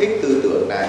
[0.00, 0.88] Thích tư tưởng này.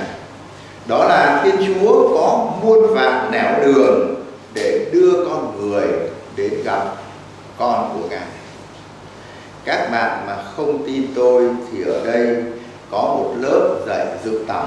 [0.88, 4.16] Đó là Thiên Chúa có muôn vạn nẻo đường
[4.54, 5.88] để đưa con người
[6.36, 6.84] đến gặp
[7.58, 8.28] con của Ngài.
[9.66, 12.44] Các bạn mà không tin tôi thì ở đây
[12.92, 14.66] có một lớp dạy dự tầm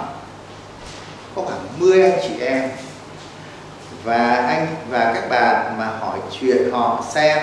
[1.36, 2.70] có khoảng 10 anh chị em
[4.04, 7.38] và anh và các bạn mà hỏi chuyện họ xem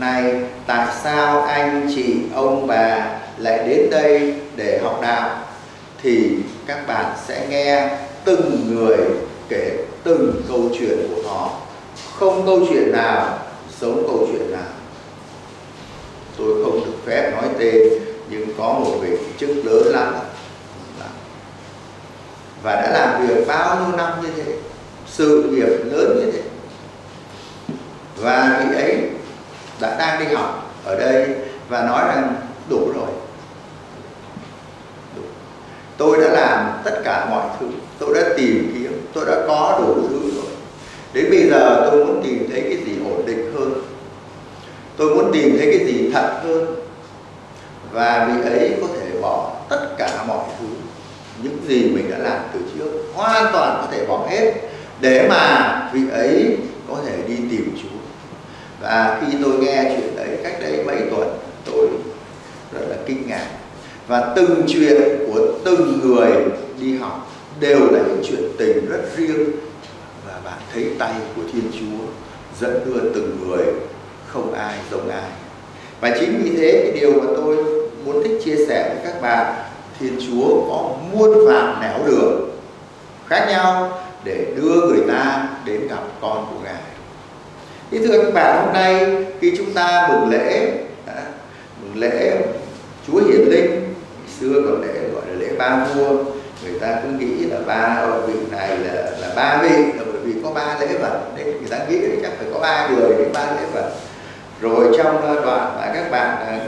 [0.00, 0.34] này,
[0.66, 3.06] tại sao anh chị, ông bà
[3.38, 5.30] lại đến đây để học đạo
[6.02, 6.30] thì
[6.66, 7.88] các bạn sẽ nghe
[8.24, 8.98] từng người
[9.48, 11.50] kể từng câu chuyện của họ
[12.18, 13.38] không câu chuyện nào
[13.80, 14.70] giống câu chuyện nào.
[16.38, 17.82] Tôi không được phép nói tên,
[18.30, 20.14] nhưng có một vị chức lớn lắm.
[22.62, 24.52] Và đã làm việc bao nhiêu năm như thế,
[25.06, 26.42] sự nghiệp lớn như thế.
[28.16, 29.08] Và vị ấy
[29.80, 31.28] đã đang đi học ở đây
[31.68, 32.34] và nói rằng,
[32.70, 33.19] đủ rồi
[36.00, 37.66] tôi đã làm tất cả mọi thứ.
[37.98, 39.06] Tôi đã tìm kiếm.
[39.12, 40.52] Tôi đã có đủ thứ rồi.
[41.12, 43.72] Đến bây giờ tôi muốn tìm thấy cái gì ổn định hơn.
[44.96, 46.66] Tôi muốn tìm thấy cái gì thật hơn.
[47.92, 50.66] Và vị ấy có thể bỏ tất cả mọi thứ.
[51.42, 54.52] Những gì mình đã làm từ trước hoàn toàn có thể bỏ hết.
[55.00, 56.56] Để mà vị ấy
[56.88, 57.98] có thể đi tìm Chúa.
[58.82, 61.88] Và khi tôi nghe chuyện đấy cách đây mấy tuần, tôi
[62.72, 63.46] rất là kinh ngạc.
[64.06, 65.19] Và từng chuyện
[65.80, 66.32] của từng người
[66.80, 67.30] đi học
[67.60, 69.50] đều là những chuyện tình rất riêng.
[70.26, 72.04] Và bạn thấy tay của Thiên Chúa
[72.60, 73.64] dẫn đưa từng người,
[74.26, 75.30] không ai giống ai.
[76.00, 77.56] Và chính vì thế, cái điều mà tôi
[78.04, 79.54] muốn thích chia sẻ với các bạn,
[80.00, 82.50] Thiên Chúa có muôn vàn nẻo đường
[83.26, 86.82] khác nhau để đưa người ta đến gặp con của Ngài.
[87.90, 90.72] Thì thưa các bạn, hôm nay khi chúng ta mừng lễ
[91.82, 92.42] mừng lễ
[93.06, 93.94] Chúa Hiển Linh
[94.40, 94.99] xưa còn lễ
[95.60, 96.08] ba vua,
[96.62, 100.32] người ta cứ nghĩ là ba vị này là là ba vị, là bởi vì
[100.44, 101.20] có ba lễ vật.
[101.36, 103.90] Nên người ta nghĩ chắc phải có ba người để ba lễ vật.
[104.60, 106.58] Rồi trong ờ, đoạn mà các bạn ờ,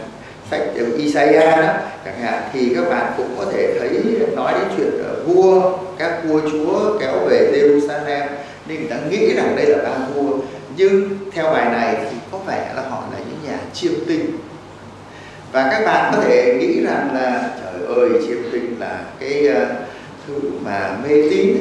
[0.50, 1.72] sách ờ, Isaiah đó,
[2.04, 3.90] chẳng hạn, thì các bạn cũng có thể thấy
[4.36, 4.90] nói đến chuyện
[5.26, 8.26] vua, các vua chúa kéo về Jerusalem.
[8.66, 10.38] Nên người ta nghĩ rằng đây là ba vua.
[10.76, 14.38] Nhưng theo bài này thì có vẻ là họ là những nhà chiêm tinh.
[15.52, 19.66] Và các bạn có thể nghĩ rằng là, trời ơi, chiêm tinh là cái ờ,
[20.26, 20.34] thứ
[20.64, 21.56] mà mê tín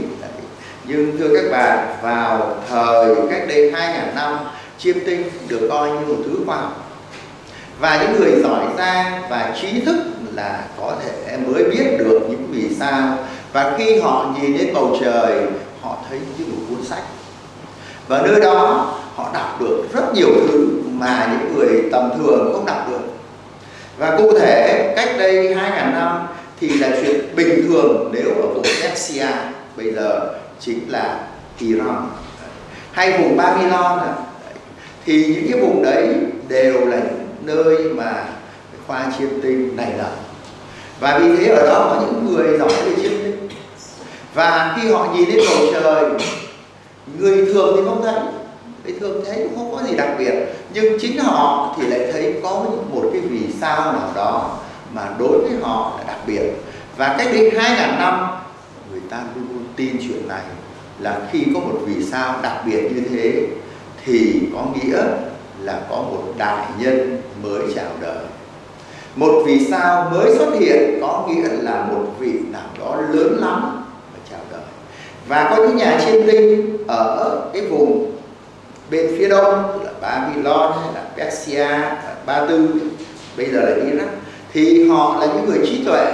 [0.84, 4.38] nhưng thưa các bạn, vào thời cách đây 2.000 năm,
[4.78, 6.90] chiêm tinh được coi như một thứ khoa học.
[7.80, 9.96] Và những người giỏi giang và trí thức
[10.34, 13.18] là có thể mới biết được những vì sao.
[13.54, 15.42] Và khi họ nhìn lên bầu trời,
[15.82, 17.04] họ thấy như một cuốn sách.
[18.08, 22.66] Và nơi đó, họ đọc được rất nhiều thứ mà những người tầm thường không
[22.66, 23.14] đọc được.
[23.98, 26.28] Và cụ thể, cách đây 2.000 năm
[26.62, 29.28] thì là chuyện bình thường nếu ở vùng Persia
[29.78, 31.28] bây giờ chính là
[31.60, 32.10] Iran.
[32.92, 34.00] Hay vùng Babylon
[35.06, 36.16] thì những cái vùng đấy
[36.48, 37.02] đều là
[37.42, 38.26] nơi mà
[38.88, 40.10] khoa chiêm tinh này nở
[41.00, 43.48] và vì thế ở đó có những người giỏi về chiêm tinh.
[44.34, 46.04] Và khi họ nhìn lên bầu trời,
[47.20, 48.20] người thường thì không thấy.
[48.84, 50.34] Người thường thấy cũng không có gì đặc biệt.
[50.74, 54.58] Nhưng chính họ thì lại thấy có một cái vì sao nào đó
[54.94, 56.42] mà đối với họ biệt.
[56.98, 58.28] Và cách đây hai ngàn năm,
[58.92, 60.42] người ta luôn luôn tin chuyện này,
[61.00, 63.48] là khi có một vì sao đặc biệt như thế,
[64.06, 65.04] thì có nghĩa
[65.62, 68.26] là có một đại nhân mới chào đời.
[69.16, 73.86] Một vì sao mới xuất hiện có nghĩa là một vị nào đó lớn lắm
[74.14, 74.62] mà chào đời.
[75.28, 78.12] Và có những nhà chiêm tinh ở cái vùng
[78.92, 81.68] bên phía đông, là Babylon hay là Persia,
[82.26, 82.70] Ba Tư,
[83.38, 84.21] bây giờ là Iraq
[84.54, 86.14] thì họ là những người trí tuệ.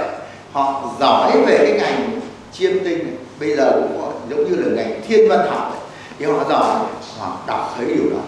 [0.52, 2.20] Họ giỏi về cái ngành
[2.52, 6.44] chiêm tinh bây giờ cũng có, giống như là ngành thiên văn học thì họ
[6.48, 6.76] giỏi,
[7.18, 8.20] họ đọc thấy điều đó.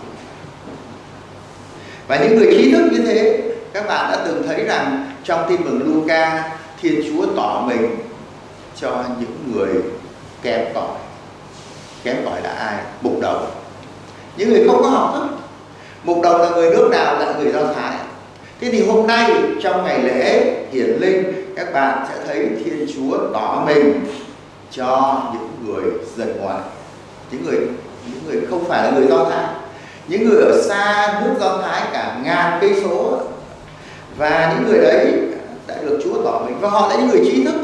[2.08, 3.42] Và những người trí thức như thế,
[3.72, 6.50] các bạn đã từng thấy rằng trong tin mừng Luca,
[6.82, 7.96] Thiên Chúa tỏ mình
[8.80, 9.68] cho những người
[10.42, 10.98] kém cỏi.
[12.04, 12.74] Kém cỏi là ai?
[13.00, 13.40] Mục đầu.
[14.36, 15.28] Những người không có học thức.
[16.04, 17.18] Mục đầu là người nước nào?
[17.18, 17.96] Là người do thái
[18.60, 21.24] thế thì hôm nay, trong ngày lễ hiển linh,
[21.56, 24.00] các bạn sẽ thấy thiên chúa tỏ mình
[24.70, 26.60] cho những người dân ngoài.
[27.32, 27.58] Những người
[28.06, 29.54] những người không phải là người do thái.
[30.08, 33.20] Những người ở xa nước do thái cả ngàn cây số.
[34.16, 35.12] Và những người đấy
[35.66, 36.56] đã được chúa tỏ mình.
[36.60, 37.54] Và họ là những người trí thức.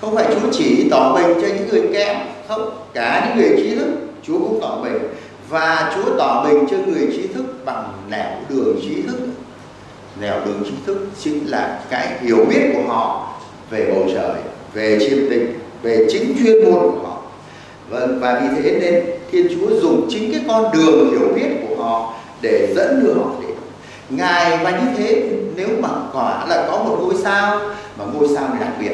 [0.00, 2.16] Không phải chúa chỉ tỏ mình cho những người kém.
[2.48, 3.88] Không, cả những người trí thức,
[4.26, 4.98] chúa cũng tỏ mình.
[5.48, 9.25] Và chúa tỏ mình cho người trí thức bằng nẻo đường trí thức
[10.20, 13.34] nẻo đường trí thức chính là cái hiểu biết của họ
[13.70, 14.40] về bầu trời,
[14.74, 17.22] về chiêm tinh về chính chuyên môn của họ.
[17.90, 21.84] Vâng và vì thế nên thiên chúa dùng chính cái con đường hiểu biết của
[21.84, 23.50] họ để dẫn đưa họ đến.
[24.10, 27.60] Ngài, và như thế, nếu mà quả là có một ngôi sao,
[27.98, 28.92] mà ngôi sao này đặc biệt.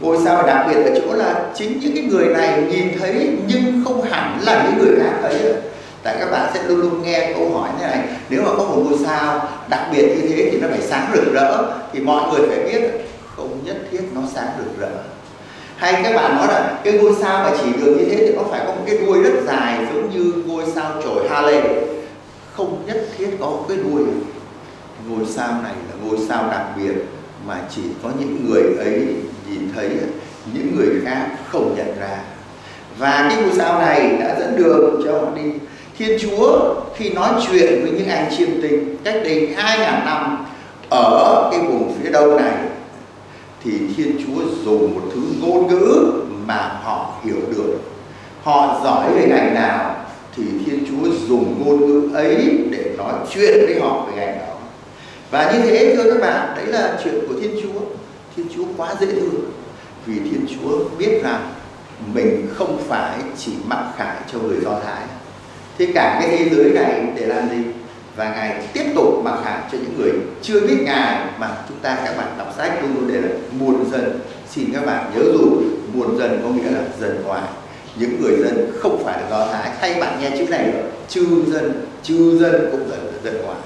[0.00, 3.82] Ngôi sao đặc biệt ở chỗ là chính những cái người này nhìn thấy nhưng
[3.84, 5.54] không hẳn là những người khác thấy
[6.04, 7.98] tại các bạn sẽ luôn luôn nghe câu hỏi thế này,
[8.28, 11.34] nếu mà có một ngôi sao đặc biệt như thế thì nó phải sáng rực
[11.34, 12.90] rỡ, thì mọi người phải biết
[13.36, 14.90] không nhất thiết nó sáng rực rỡ.
[15.76, 18.42] Hay các bạn nói là cái ngôi sao mà chỉ đường như thế thì nó
[18.50, 21.60] phải có một cái đuôi rất dài giống như ngôi sao chổi Halley
[22.52, 24.02] không nhất thiết có một cái đuôi.
[25.08, 26.94] Ngôi sao này là ngôi sao đặc biệt
[27.46, 29.06] mà chỉ có những người ấy
[29.48, 29.90] nhìn thấy,
[30.54, 32.18] những người khác không nhận ra.
[32.98, 35.50] Và cái ngôi sao này đã dẫn đường cho họ đi
[35.98, 40.46] thiên chúa khi nói chuyện với những anh chiêm tinh cách đây hai ngàn năm
[40.90, 42.54] ở cái vùng phía đông này,
[43.64, 46.12] thì thiên chúa dùng một thứ ngôn ngữ
[46.46, 47.78] mà họ hiểu được.
[48.42, 49.96] Họ giỏi về ngành nào
[50.36, 54.54] thì thiên chúa dùng ngôn ngữ ấy để nói chuyện với họ về ngành đó.
[55.30, 57.80] Và như thế, thưa các bạn, đấy là chuyện của thiên chúa.
[58.36, 59.50] Thiên chúa quá dễ thương,
[60.06, 61.52] vì thiên chúa biết rằng
[62.14, 65.02] mình không phải chỉ mặc khải cho người do thái
[65.78, 67.56] thế cả cái thế giới này để làm gì?
[68.16, 70.12] Và ngài tiếp tục mặc khảm cho những người
[70.42, 73.28] chưa biết ngài mà chúng ta các bạn đọc sách luôn luôn để là
[73.58, 75.62] muôn dân xin các bạn nhớ dù
[75.94, 77.42] muôn dân có nghĩa là dân ngoài
[77.96, 79.70] những người dân không phải là do thái.
[79.80, 83.56] Thay bạn nghe chữ này nữa chư dân chư dân cũng là dân ngoài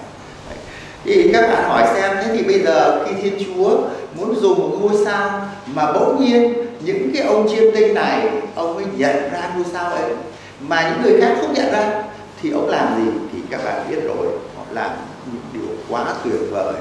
[1.04, 3.78] thì các bạn hỏi xem, thế thì bây giờ khi thiên chúa
[4.14, 8.76] muốn dùng một ngôi sao mà bỗng nhiên những cái ông chiêm tinh này, ông
[8.76, 10.10] ấy nhận ra ngôi sao ấy
[10.60, 12.02] mà những người khác không nhận ra
[12.42, 14.90] thì ông làm gì thì các bạn biết rồi họ làm
[15.26, 16.74] những điều quá tuyệt vời.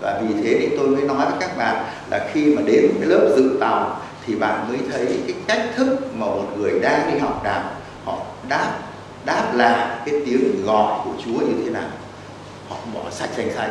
[0.00, 3.08] Và vì thế thì tôi mới nói với các bạn là khi mà đến cái
[3.08, 7.18] lớp dự tàu thì bạn mới thấy cái cách thức mà một người đang đi
[7.18, 7.62] học đạo
[8.04, 8.18] họ
[8.48, 8.72] đáp
[9.24, 11.88] đáp là cái tiếng gọi của Chúa như thế nào.
[12.68, 13.70] Họ bỏ sạch xanh xanh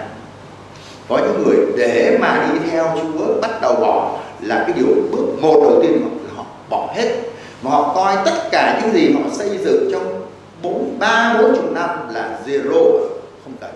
[1.10, 5.26] có những người để mà đi theo Chúa bắt đầu bỏ là cái điều bước
[5.42, 7.31] một đầu tiên họ, họ bỏ hết
[7.62, 10.28] mà họ coi tất cả những gì họ xây dựng trong
[10.62, 13.00] bốn, ba, bốn chục năm là zero,
[13.44, 13.72] không cần.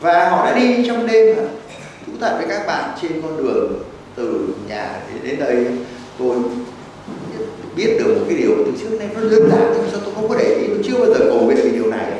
[0.00, 1.36] Và họ đã đi trong đêm
[2.06, 3.82] thú thật với các bạn, trên con đường
[4.16, 5.66] từ nhà đến đây,
[6.18, 6.36] tôi
[7.76, 10.28] biết được một cái điều từ trước nay nó đơn giản nhưng sao tôi không
[10.28, 10.66] có để ý?
[10.66, 12.12] Tôi chưa bao giờ cầu nguyện về điều này.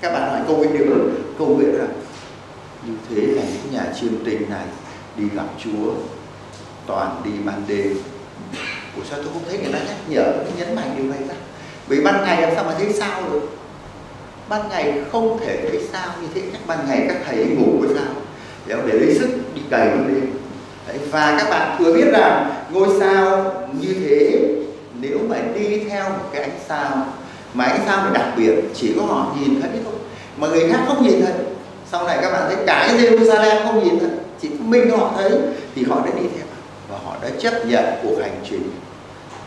[0.00, 0.96] Các bạn hỏi cầu nguyện điều đó
[1.38, 1.88] cầu nguyện rằng
[2.86, 4.66] như thế là những nhà chiêm tinh này
[5.16, 5.92] đi gặp Chúa
[6.86, 7.94] toàn đi ban đêm.
[8.96, 11.34] Ủa sao tôi không thấy người ta nhắc nhở nhấn mạnh điều này ra
[11.88, 13.48] Vì ban ngày làm sao mà thấy sao được?
[14.48, 17.88] Ban ngày không thể thấy sao như thế Các ban ngày các thầy ngủ với
[17.94, 18.14] sao?
[18.66, 20.26] Để, để lấy sức đi cày ban đêm
[20.88, 24.48] Đấy, Và các bạn thừa biết rằng Ngôi sao như thế
[25.00, 27.06] Nếu mà đi theo một cái ánh sao
[27.54, 29.94] Mà ánh sao này đặc biệt Chỉ có họ nhìn thấy thôi
[30.36, 31.34] Mà người khác không nhìn thấy.
[31.90, 34.08] Sau này các bạn thấy cả cái Jerusalem không nhìn thấy
[34.40, 35.30] Chỉ có mình họ thấy
[35.74, 36.51] Thì họ đã đi theo
[37.04, 38.70] họ đã chấp nhận cuộc hành trình.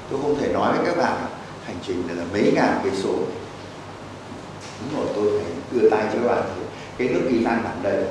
[0.09, 1.15] Tôi không thể nói với các bạn
[1.65, 3.13] hành trình là mấy ngàn cây số.
[4.81, 6.65] Đúng rồi, tôi phải đưa tay cho các bạn thấy
[6.97, 8.03] cái nước kỳ lan đây.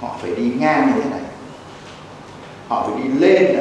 [0.00, 1.20] Họ phải đi ngang như thế này.
[2.68, 3.56] Họ phải đi lên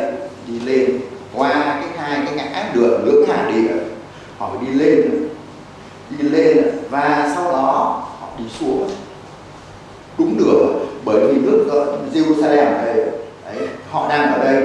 [0.48, 1.00] đi lên
[1.34, 3.74] qua cái hai cái ngã đường lưỡng hà địa
[4.38, 5.28] họ phải đi lên
[6.10, 8.90] đi lên và sau đó họ đi xuống.
[10.18, 11.68] Đúng đường bởi vì nước
[12.14, 13.06] Jerusalem đây
[13.94, 14.64] họ đang ở đây,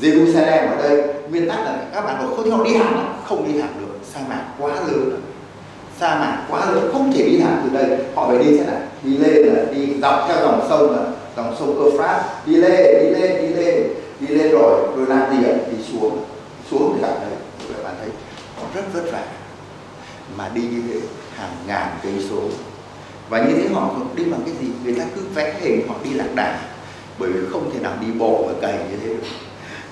[0.00, 1.02] Jerusalem ở đây.
[1.30, 3.98] Nguyên tắc là các bạn nói không thì họ đi thẳng không đi thẳng được,
[4.14, 5.20] sa mạc quá lớn
[6.00, 7.98] sa mạc quá lớn, không thể đi thẳng từ đây.
[8.14, 11.02] Họ phải đi thế này đi lên là đi dọc theo dòng sông là
[11.36, 12.26] dòng sông Euphrates.
[12.46, 13.86] Đi lên đi lên đi lên.
[14.20, 15.54] Đi lên rồi rồi làm gì ạ?
[15.70, 16.24] Đi xuống.
[16.70, 17.30] Xuống thì gặp đây.
[17.68, 18.08] Các bạn thấy,
[18.56, 19.22] họ rất vất vả.
[20.38, 21.00] Mà đi như thế,
[21.36, 22.40] hàng ngàn cây số.
[23.28, 24.66] Và như thế họ đi bằng cái gì.
[24.84, 26.58] Người ta cứ vẽ hình, họ đi lạc đà
[27.20, 29.22] bởi vì không thể nào đi bộ và cày như thế được.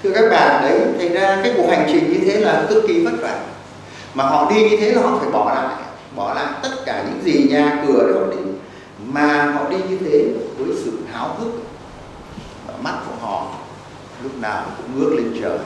[0.02, 3.04] Thưa các bạn, đấy, thành ra cái cuộc hành trình như thế là cực kỳ
[3.04, 3.40] vất vả.
[4.14, 5.76] Mà họ đi như thế là họ phải bỏ lại
[6.16, 8.50] bỏ lại tất cả những gì nhà cửa để họ đi
[9.06, 10.24] mà họ đi như thế
[10.58, 11.52] với sự háo hức
[12.66, 13.54] và mắt của họ
[14.22, 15.58] lúc nào cũng ngước lên trời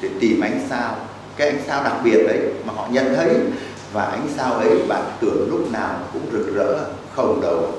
[0.00, 0.96] để tìm ánh sao,
[1.36, 3.28] cái ánh sao đặc biệt đấy mà họ nhận thấy.
[3.92, 6.78] Và ánh sao ấy bạn tưởng lúc nào cũng rực rỡ,
[7.14, 7.72] không đầu.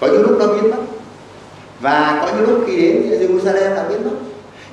[0.00, 0.82] Có những lúc nó biến mất
[1.80, 4.16] và có những lúc khi đến Jerusalem là biến mất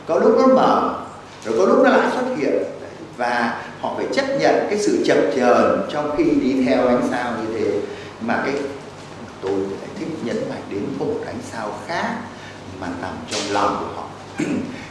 [0.08, 0.94] có lúc nó mở,
[1.46, 2.64] rồi có lúc nó lại xuất hiện.
[3.18, 7.32] Và họ phải chấp nhận cái sự chập chờn trong khi đi theo ánh sao
[7.32, 7.80] như thế,
[8.22, 8.56] mà cái
[9.42, 12.16] tôi lại thích nhấn mạnh đến một ánh sao khác
[12.82, 14.08] mà nằm trong lòng của họ.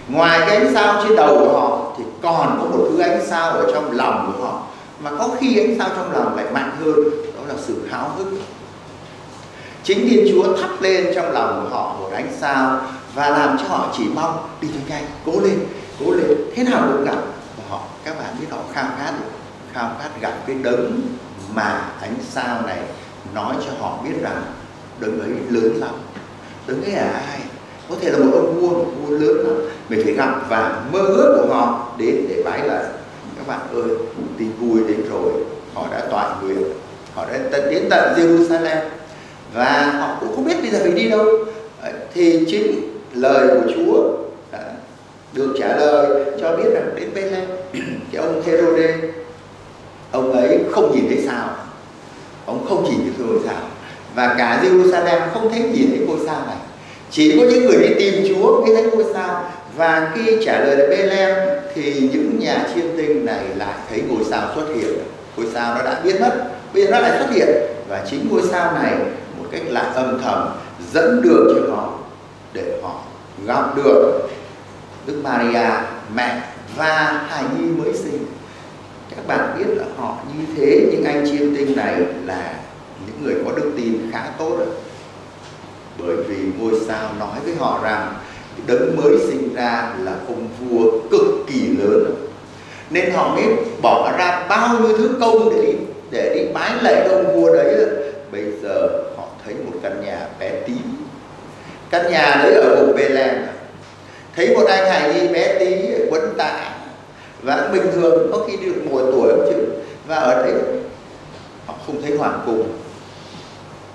[0.08, 3.50] Ngoài cái ánh sao trên đầu của họ, thì còn có một thứ ánh sao
[3.50, 4.62] ở trong lòng của họ.
[5.00, 6.94] Mà có khi ánh sao trong lòng lại mạnh hơn,
[7.36, 8.26] đó là sự háo hức
[9.86, 12.80] chính thiên chúa thắp lên trong lòng của họ một ánh sao
[13.14, 15.58] và làm cho họ chỉ mong đi cho nhanh cố lên
[16.00, 16.36] cố lên.
[16.54, 17.16] Thế nào cũng gặp?
[17.56, 19.12] Và họ, các bạn biết họ khao khát
[19.72, 21.00] khao khát gặp cái đấng
[21.54, 22.78] mà ánh sao này
[23.34, 24.42] nói cho họ biết rằng
[25.00, 25.94] đấng ấy lớn lắm.
[26.66, 27.40] Đấng ấy là ai?
[27.90, 29.54] Có thể là một ông vua, một vua lớn lắm.
[29.88, 32.84] Mình phải gặp và mơ ước của họ đến để bái lại
[33.36, 33.96] các bạn ơi,
[34.38, 35.32] tin vui đến rồi.
[35.74, 36.62] Họ đã toàn nguyện.
[37.14, 38.80] Họ đã tận đến tận Jerusalem
[39.56, 41.26] và họ cũng không biết bây giờ phải đi đâu.
[42.14, 44.12] Thì chính lời của Chúa
[44.52, 44.64] đã
[45.32, 47.48] được trả lời cho biết rằng đến Bethlehem,
[48.12, 48.94] cái ông Herode,
[50.12, 51.56] ông ấy không nhìn thấy sao.
[52.46, 53.60] Ông không nhìn thấy ngôi sao.
[54.14, 56.56] Và cả Jerusalem không thấy nhìn thấy ngôi sao này.
[57.10, 59.50] Chỉ có những người đi tìm Chúa mới thấy ngôi sao.
[59.76, 61.36] Và khi trả lời là Bethlehem,
[61.74, 64.94] thì những nhà chiêm tinh này lại thấy ngôi sao xuất hiện.
[65.36, 66.32] Ngôi sao nó đã biến mất,
[66.74, 67.48] bây giờ nó lại xuất hiện.
[67.88, 68.92] Và chính ngôi sao này
[69.46, 70.48] một cách là âm thầm
[70.92, 71.92] dẫn đường cho họ
[72.52, 73.00] để họ
[73.46, 74.28] gặp được.
[75.06, 75.68] Đức Maria,
[76.14, 76.42] mẹ
[76.76, 78.26] và hài nhi mới sinh.
[79.16, 82.54] Các bạn biết là họ như thế những anh chiêm tinh này là
[83.06, 84.68] những người có đức tin khá tốt rồi
[85.98, 88.14] bởi vì ngôi sao nói với họ rằng
[88.66, 92.14] đấng mới sinh ra là ông vua cực kỳ lớn
[92.90, 93.44] nên họ mới
[93.82, 95.72] bỏ ra bao nhiêu thứ công để đi
[96.10, 97.86] để đi bái lễ ông vua đấy
[98.32, 98.88] bây giờ
[99.46, 100.72] thấy một căn nhà bé tí
[101.90, 103.52] căn nhà đấy ở vùng Bethlehem à?
[104.36, 105.66] thấy một anh hài nhi bé tí
[106.10, 106.72] quấn tạ.
[107.42, 109.66] Và bình thường, có khi được mùa tuổi không chứ?
[110.06, 110.62] Và ở đấy,
[111.66, 112.68] họ không thấy hoàng cung,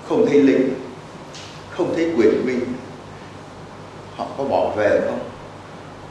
[0.08, 0.74] không thấy lính,
[1.70, 2.64] không thấy quyền binh.
[4.16, 5.18] Họ có bỏ về không?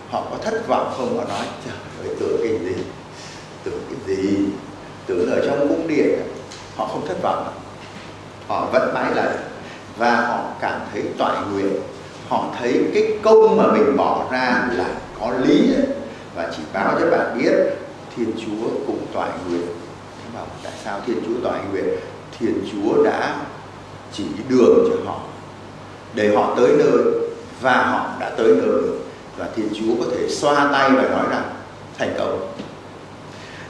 [0.10, 1.17] Họ có thất vọng không?
[1.17, 1.75] Họ nói, trời
[2.07, 2.83] ơi, tưởng cái gì?
[3.63, 4.38] Tưởng cái gì?
[5.07, 6.19] Tưởng ở trong cung điện.
[6.75, 7.61] Họ không thất vọng
[8.51, 9.38] họ vẫn mãi là
[9.98, 11.74] và họ cảm thấy toại nguyện.
[12.29, 14.86] Họ thấy cái công mà mình bỏ ra là
[15.20, 15.74] có lý.
[16.36, 17.51] Và chỉ báo cho bạn biết,
[18.15, 19.65] thiên chúa cũng toại nguyện.
[20.34, 21.86] Bảo, tại sao thiên chúa toại nguyện?
[22.39, 23.36] Thiên chúa đã
[24.13, 25.20] chỉ đường cho họ.
[26.13, 27.03] Để họ tới nơi
[27.62, 28.81] và họ đã tới nơi.
[29.38, 31.50] Và thiên chúa có thể xoa tay và nói rằng,
[31.98, 32.53] thành công.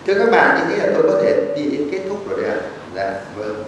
[0.07, 2.51] Thưa các bạn như thế là tôi có thể đi đến kết thúc rồi đấy
[2.51, 2.61] ạ.
[2.95, 3.63] Dạ vâng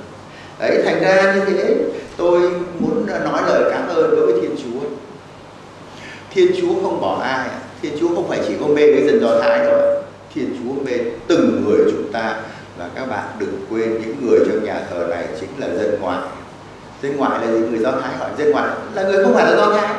[0.70, 1.76] đấy, thành ra như thế,
[2.18, 2.40] tôi
[2.80, 4.88] muốn nói lời cảm ơn đối với thiên chúa.
[6.34, 7.50] Thiên chúa không bỏ ai,
[7.82, 10.04] thiên chúa không phải chỉ có mê cái dân do thái đâu
[10.36, 10.92] thiên chúa mê
[11.28, 12.36] từng người chúng ta
[12.78, 16.20] và các bạn đừng quên những người trong nhà thờ này chính là dân ngoại.
[17.02, 19.74] Dân ngoại là người do thái hỏi, dân ngoại, là người không phải là do
[19.74, 19.96] thái?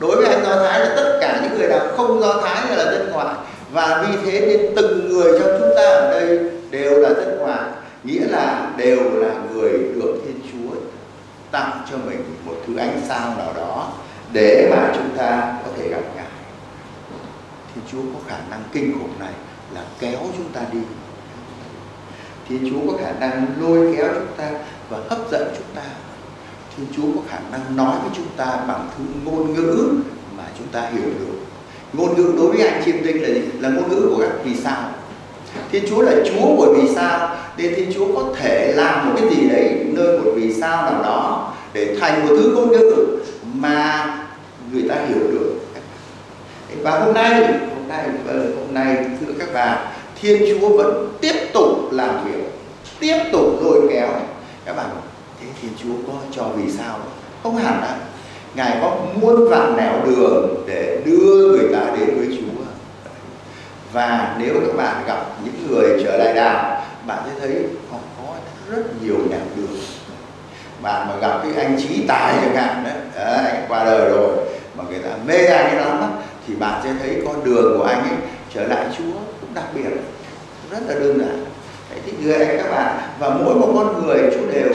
[0.00, 2.84] Đối với anh do thái là tất cả những người nào không do thái là
[2.84, 3.34] dân ngoại.
[3.72, 6.38] Và vì thế nên từng người trong chúng ta ở đây
[6.70, 7.62] đều là dân ngoại
[8.04, 10.76] nghĩa là đều là người được thiên chúa
[11.50, 13.92] tặng cho mình một thứ ánh sao nào đó
[14.32, 16.26] để mà chúng ta có thể gặp ngài
[17.74, 19.32] thiên chúa có khả năng kinh khủng này
[19.74, 20.80] là kéo chúng ta đi
[22.48, 24.50] thiên chúa có khả năng lôi kéo chúng ta
[24.90, 25.82] và hấp dẫn chúng ta
[26.76, 29.94] Thiên Chúa có khả năng nói với chúng ta bằng thứ ngôn ngữ
[30.36, 31.34] mà chúng ta hiểu được.
[31.92, 33.42] Ngôn ngữ đối với anh chiêm tinh là gì?
[33.60, 34.90] Là ngôn ngữ của các vì sao.
[35.72, 39.28] Thiên Chúa là Chúa của vì sao để Thiên Chúa có thể làm một cái
[39.30, 43.18] gì đấy nơi một vì sao nào đó để thành một thứ ngôn ngữ
[43.54, 44.06] mà
[44.72, 45.50] người ta hiểu được.
[46.82, 49.86] Và hôm nay, hôm nay ờ, hôm nay thưa các bạn
[50.20, 52.40] thiên chúa vẫn tiếp tục làm việc
[53.00, 54.08] tiếp tục lôi kéo.
[54.64, 54.86] Các bạn
[55.40, 56.98] thế thiên chúa có cho vì sao
[57.42, 57.96] không hẳn ạ.
[58.54, 62.62] Ngài có muôn vạn nẻo đường để đưa người ta đến với chúa.
[63.92, 68.34] Và nếu các bạn gặp những người trở lại đạo bạn sẽ thấy họ có
[68.70, 69.76] rất nhiều nhạc đường.
[70.82, 74.36] Bạn mà gặp cái anh trí tài chẳng hạn đấy, đấy qua đời rồi
[74.76, 76.12] mà người ta mê anh ấy lắm
[76.46, 78.18] thì bạn sẽ thấy con đường của anh ấy
[78.54, 79.90] trở lại chúa cũng đặc biệt
[80.70, 81.44] rất là đơn giản.
[81.90, 84.72] Đấy, thì người anh các bạn và mỗi một con người Chúa đều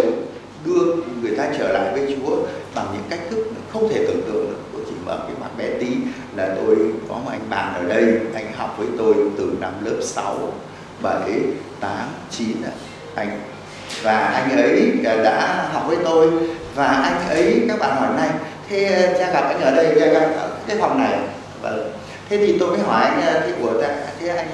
[0.65, 2.35] đưa người ta trở lại với Chúa
[2.75, 4.57] bằng những cách thức không thể tưởng tượng được.
[4.73, 5.87] Tôi chỉ mở cái mặt bé tí
[6.35, 6.75] là tôi
[7.09, 10.37] có một anh bạn ở đây anh học với tôi từ năm lớp 6
[11.01, 11.19] 7
[11.79, 11.91] 8
[12.29, 12.47] 9
[13.15, 13.41] anh,
[14.03, 16.31] và anh ấy à, đã học với tôi.
[16.75, 18.29] Và anh ấy, các bạn hỏi này,
[18.69, 21.19] thế à, cha gặp anh ở đây, cha gặp ở cái phòng này?
[21.61, 21.71] Và
[22.29, 24.47] thế thì tôi mới hỏi anh à, thế của ta dạ, thế anh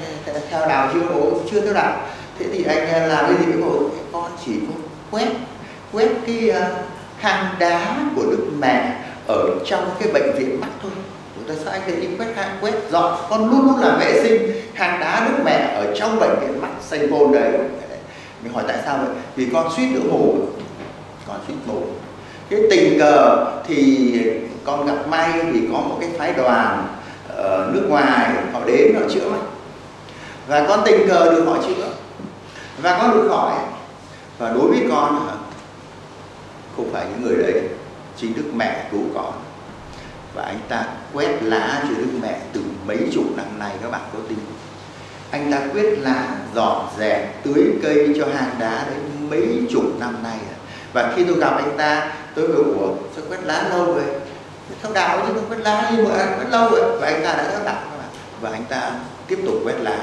[0.50, 2.00] theo đạo chưa bố chưa theo đạo
[2.38, 3.80] thế thì anh làm cái gì với cô?
[4.12, 4.74] Con chỉ có
[5.10, 5.28] quét
[5.92, 6.52] quét cái
[7.18, 8.92] hang đá của đức mẹ
[9.28, 10.92] ở trong cái bệnh viện mắt thôi
[11.48, 13.18] tại sao anh lại đi quét hàng quét dọn.
[13.30, 16.68] Con luôn luôn là vệ sinh hàng đá nước mẹ ở trong bệnh viện mắt
[16.80, 17.52] xanh bồn đấy.
[18.42, 19.14] Mình hỏi tại sao vậy?
[19.36, 20.36] Vì con suýt nữa ngủ
[21.28, 21.80] con suýt ngủ
[22.50, 24.20] cái tình cờ thì
[24.64, 26.86] con gặp may vì có một cái phái đoàn
[27.28, 29.40] ở nước ngoài, họ đến họ chữa mắt.
[30.48, 31.88] Và con tình cờ được họ chữa.
[32.82, 33.54] Và con được khỏi
[34.38, 35.28] và đối với con
[36.76, 37.62] không phải những người đấy,
[38.16, 39.32] chính đức mẹ cứu con
[40.36, 44.02] và anh ta quét lá cho đức mẹ từ mấy chục năm nay, các bạn
[44.12, 44.38] có tin
[45.30, 48.96] anh ta quét lá, dọn dẹp, tưới cây cho hang đá đấy
[49.30, 50.38] mấy chục năm nay
[50.96, 54.04] và khi tôi gặp anh ta, tôi bảo, ủa, sao quét lá lâu vậy?
[54.82, 56.98] Theo đạo chứ không quét lá như mà, quét lâu rồi.
[57.00, 58.08] Và anh ta đã theo đạo các bạn.
[58.40, 58.90] Và anh ta
[59.28, 59.98] tiếp tục quét lá.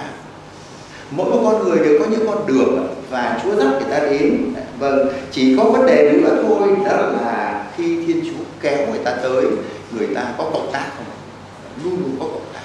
[1.11, 4.53] Mỗi một con người đều có những con đường và Chúa dắt người ta đến.
[4.79, 9.11] Vâng chỉ có vấn đề nữa thôi, đó là khi Thiên Chúa kéo người ta
[9.23, 9.45] tới
[9.97, 11.05] người ta có cộng tác không?
[11.83, 12.59] Luôn luôn có cộng tác.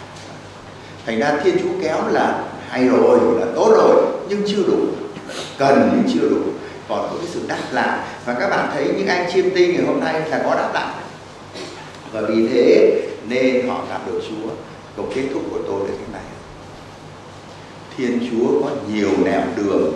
[1.07, 4.79] Thành ra Thiên Chúa kéo là hay rồi, là tốt rồi, nhưng chưa đủ.
[5.59, 6.43] Cần nhưng chưa đủ.
[6.89, 7.99] Còn có cái sự đáp lại.
[8.25, 10.95] Và các bạn thấy những anh chiêm tinh ngày hôm nay là có đáp lại.
[12.13, 12.93] Và vì thế
[13.29, 14.51] nên họ gặp được Chúa.
[14.97, 16.23] Câu kết thúc của tôi là thế này.
[17.97, 19.93] Thiên Chúa có nhiều nẻo đường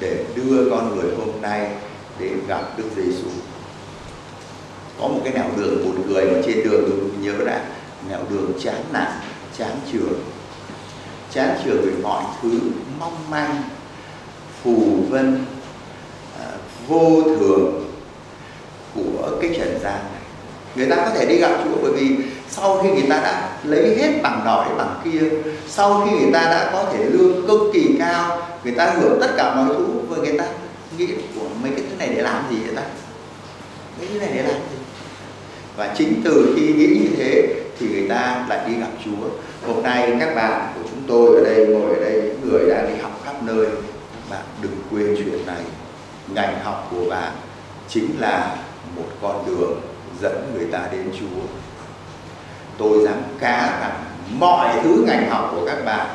[0.00, 1.70] để đưa con người hôm nay
[2.18, 3.28] đến gặp Đức Giêsu.
[5.00, 7.60] Có một cái nẻo đường một người mà trên đường tôi nhớ đã
[8.08, 9.12] nẻo đường chán nản,
[9.58, 10.20] chán trường.
[11.34, 12.50] Chán trường về mọi thứ
[12.98, 13.62] mong manh,
[14.62, 14.76] phù
[15.08, 15.44] vân,
[16.40, 16.46] à,
[16.88, 17.84] vô thường
[18.94, 20.22] của cái trần gian này.
[20.74, 22.16] Người ta có thể đi gặp Chúa bởi vì
[22.50, 25.22] sau khi người ta đã lấy hết bằng nọ bằng kia
[25.68, 29.30] sau khi người ta đã có thể lương cực kỳ cao người ta hưởng tất
[29.36, 30.44] cả mọi thứ và người ta
[30.98, 32.82] nghĩ của mấy cái thứ này để làm gì vậy ta
[33.98, 34.69] mấy cái này để làm gì
[35.80, 39.28] và chính từ khi nghĩ như thế thì người ta lại đi gặp Chúa.
[39.66, 42.88] Hôm nay các bạn của chúng tôi ở đây, ngồi ở đây, những người đang
[42.88, 45.62] đi học khắp nơi các bạn đừng quên chuyện này.
[46.34, 47.32] Ngành học của bạn
[47.88, 48.56] chính là
[48.96, 49.80] một con đường
[50.22, 51.42] dẫn người ta đến Chúa.
[52.78, 54.04] Tôi dám cá rằng
[54.38, 56.06] mọi thứ ngành học của các bạn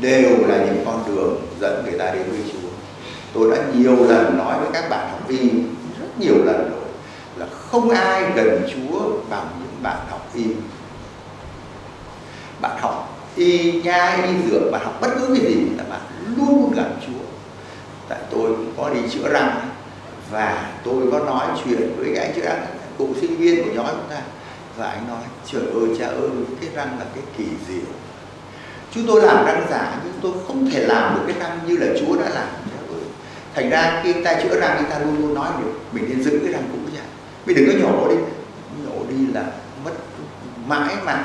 [0.00, 2.68] đều là những con đường dẫn người ta đến với Chúa.
[3.32, 6.83] Tôi đã nhiều lần nói với các bạn học viên, rất nhiều lần rồi
[7.74, 10.44] không ai gần Chúa bằng những bạn học y.
[12.60, 16.00] Bạn học y nhai y dược, bạn học bất cứ cái gì là bạn
[16.36, 17.24] luôn luôn gần Chúa.
[18.08, 19.60] Tại tôi cũng có đi chữa răng
[20.30, 22.66] và tôi có nói chuyện với cái anh chữa răng
[22.98, 24.20] cụ sinh viên của nhóm chúng ta
[24.76, 27.86] và anh nói trời ơi cha ơi cái răng là cái kỳ diệu
[28.94, 31.86] chúng tôi làm răng giả nhưng tôi không thể làm được cái răng như là
[32.00, 33.04] chúa đã làm cha ơi
[33.54, 36.40] thành ra khi ta chữa răng thì ta luôn luôn nói được mình nên giữ
[36.44, 36.83] cái răng cũ
[37.46, 38.16] mình đừng có nhổ đi.
[38.84, 39.42] Nhổ đi là
[39.84, 39.92] mất
[40.66, 41.24] mãi mãi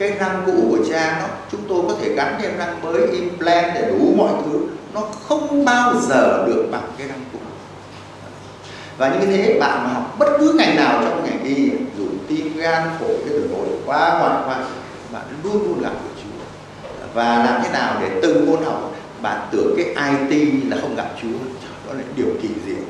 [0.00, 3.74] cái răng cũ của cha nó, chúng tôi có thể gắn thêm răng mới, implant
[3.74, 4.66] để đủ mọi thứ.
[4.94, 7.38] Nó không bao giờ được bằng cái răng cũ.
[8.98, 12.56] Và như thế, bạn mà học bất cứ ngành nào trong ngành y, dù tim,
[12.56, 14.64] gan, phổi, cái đường nội quá ngoại khoa
[15.12, 16.44] bạn luôn luôn làm của Chúa.
[17.14, 21.10] Và làm thế nào để từng môn học, bạn tưởng cái IT là không gặp
[21.22, 21.38] Chúa
[21.86, 22.84] đó là điều kỳ diệu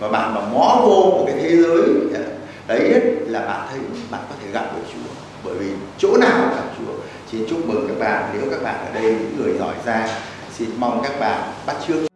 [0.00, 1.82] và bạn mà mó vô một cái thế giới
[2.12, 2.20] dạ,
[2.68, 3.78] đấy là bạn thấy
[4.10, 5.14] bạn có thể gặp được Chúa.
[5.44, 6.92] Bởi vì chỗ nào gặp Chúa.
[7.32, 10.08] Xin chúc mừng các bạn, nếu các bạn ở đây, những người giỏi giang,
[10.52, 12.15] xin mong các bạn bắt chước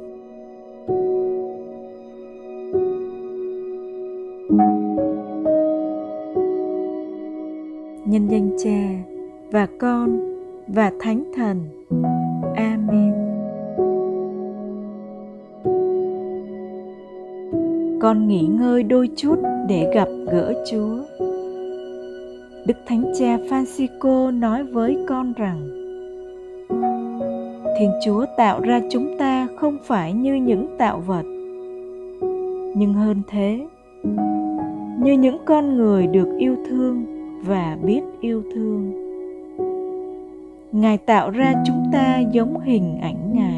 [9.61, 10.19] Và con
[10.67, 11.57] và thánh thần.
[12.55, 13.13] Amen.
[18.01, 19.35] Con nghỉ ngơi đôi chút
[19.67, 20.97] để gặp gỡ chúa.
[22.67, 25.69] Đức thánh cha francisco nói với con rằng,
[27.79, 31.23] thiên chúa tạo ra chúng ta không phải như những tạo vật,
[32.75, 33.67] nhưng hơn thế,
[35.03, 37.05] như những con người được yêu thương
[37.45, 39.10] và biết yêu thương
[40.71, 43.50] ngài tạo ra chúng ta giống hình ảnh ngài.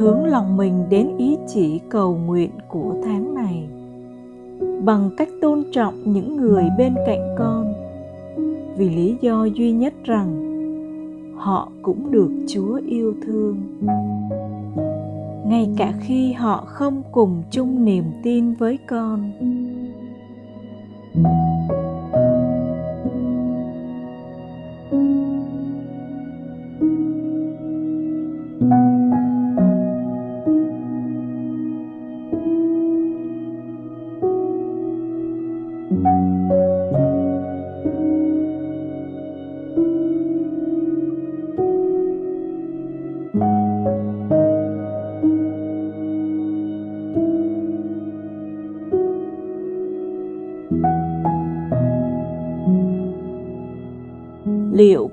[0.00, 3.68] Hướng lòng mình đến ý chỉ cầu nguyện của tháng này.
[4.84, 7.74] Bằng cách tôn trọng những người bên cạnh con,
[8.76, 10.46] vì lý do duy nhất rằng
[11.36, 13.56] họ cũng được chúa yêu thương.
[15.46, 19.30] Ngay cả khi họ không cùng chung niềm tin với con
[35.90, 36.00] liệu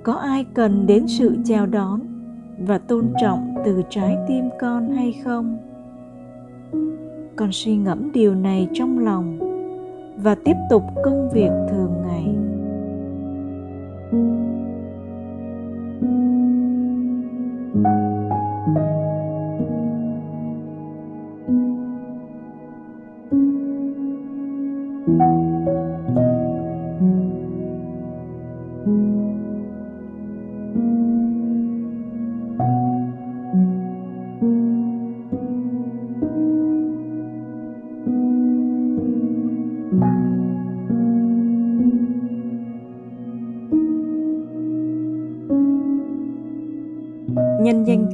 [0.03, 1.99] có ai cần đến sự chào đón
[2.59, 5.57] và tôn trọng từ trái tim con hay không?
[7.35, 9.36] Con suy ngẫm điều này trong lòng
[10.27, 12.23] và tiếp tục công việc thường ngày.
[28.85, 29.36] thank you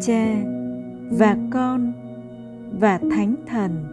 [0.02, 0.36] cha
[1.10, 1.94] và con
[2.80, 3.93] và thánh thần.